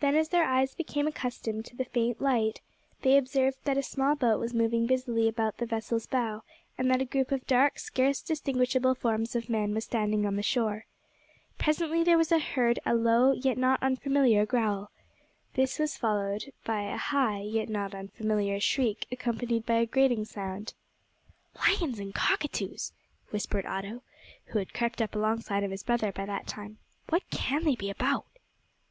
Then, 0.00 0.16
as 0.16 0.30
their 0.30 0.44
eyes 0.48 0.74
became 0.74 1.06
accustomed 1.06 1.66
to 1.66 1.76
the 1.76 1.84
faint 1.84 2.18
light, 2.18 2.62
they 3.02 3.18
observed 3.18 3.58
that 3.64 3.76
a 3.76 3.82
small 3.82 4.14
boat 4.14 4.40
was 4.40 4.54
moving 4.54 4.86
busily 4.86 5.28
about 5.28 5.58
the 5.58 5.66
vessel's 5.66 6.06
bow, 6.06 6.44
and 6.78 6.90
that 6.90 7.02
a 7.02 7.04
group 7.04 7.30
of 7.30 7.46
dark 7.46 7.78
scarce 7.78 8.22
distinguishable 8.22 8.94
forms 8.94 9.36
of 9.36 9.50
men 9.50 9.74
was 9.74 9.84
standing 9.84 10.24
on 10.24 10.36
the 10.36 10.42
shore. 10.42 10.86
Presently 11.58 12.02
there 12.02 12.16
was 12.16 12.30
heard 12.30 12.78
a 12.86 12.94
low, 12.94 13.32
yet 13.32 13.58
not 13.58 13.82
unfamiliar 13.82 14.46
growl. 14.46 14.90
This 15.52 15.78
was 15.78 15.94
followed 15.98 16.54
by 16.64 16.80
a 16.84 16.96
high 16.96 17.40
yet 17.42 17.68
not 17.68 17.94
unfamiliar 17.94 18.60
shriek, 18.60 19.06
accompanied 19.12 19.66
by 19.66 19.74
a 19.74 19.84
grating 19.84 20.24
sound. 20.24 20.72
"Lions 21.58 21.98
and 21.98 22.14
cockatoos!" 22.14 22.94
whispered 23.28 23.66
Otto, 23.66 24.02
who 24.46 24.58
had 24.58 24.72
crept 24.72 25.02
up 25.02 25.14
alongside 25.14 25.64
of 25.64 25.70
his 25.70 25.82
brother 25.82 26.12
by 26.12 26.24
that 26.24 26.46
time, 26.46 26.78
"what 27.10 27.28
can 27.30 27.64
they 27.64 27.76
be 27.76 27.90
about?" 27.90 28.24